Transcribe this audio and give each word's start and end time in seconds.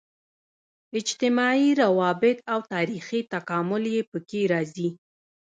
اجتماعي 0.99 1.69
روابط 1.81 2.37
او 2.51 2.59
تاریخي 2.73 3.19
تکامل 3.33 3.83
یې 3.95 4.01
په 4.11 4.17
کې 4.29 4.41
راځي. 4.53 4.89